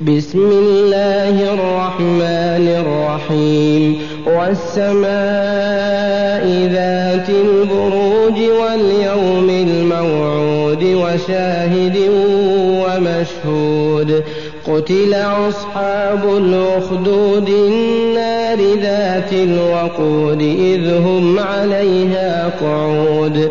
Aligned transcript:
بسم 0.00 0.38
الله 0.38 1.54
الرحمن 1.54 2.68
الرحيم. 2.68 3.98
والسماء 4.26 5.06
ذات 6.72 7.28
البروج 7.28 8.38
واليوم 8.60 9.50
الموعود 9.50 10.82
وشاهد 10.84 11.96
ومشهود. 12.84 14.22
قتل 14.66 15.14
أصحاب 15.14 16.36
الأخدود 16.36 17.48
النار 17.48 18.58
ذات 18.82 19.32
الوقود 19.32 20.42
إذ 20.42 20.94
هم 20.94 21.38
عليها 21.38 22.52
قعود. 22.60 23.50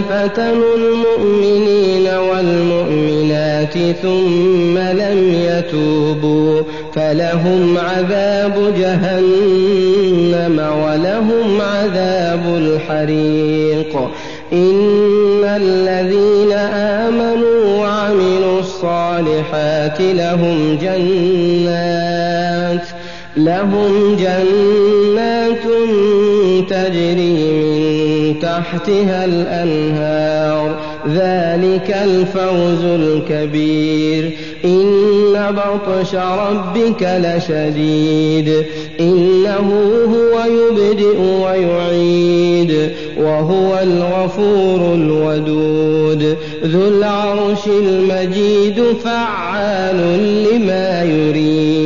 فتنوا 0.00 0.76
المؤمنين 0.76 2.06
والمؤمنات 2.06 3.74
ثم 4.02 4.78
لم 4.78 5.34
يتوبوا 5.48 6.62
فلهم 6.94 7.78
عذاب 7.78 8.74
جهنم 8.78 10.58
ولهم 10.84 11.60
عذاب 11.60 12.44
الحريق. 12.46 13.96
إن 14.52 15.44
الذين 15.44 16.52
آمنوا 16.52 17.78
وعملوا 17.78 18.60
الصالحات 18.60 20.00
لهم 20.00 20.78
جنات 20.82 22.86
لهم 23.36 24.16
جنات 24.16 25.62
تجري 26.70 27.45
تحتها 28.56 29.24
الأنهار. 29.24 30.76
ذلك 31.08 31.96
الفوز 32.04 32.84
الكبير. 32.84 34.30
إن 34.64 35.32
بطش 35.34 36.14
ربك 36.14 37.02
لشديد. 37.02 38.64
إنه 39.00 39.90
هو 40.04 40.44
يبدئ 40.44 41.20
ويعيد. 41.20 42.90
وهو 43.18 43.78
الغفور 43.82 44.94
الودود. 44.94 46.36
ذو 46.64 46.88
العرش 46.88 47.66
المجيد 47.66 48.82
فعال 49.04 49.96
لما 50.44 51.04
يريد. 51.04 51.85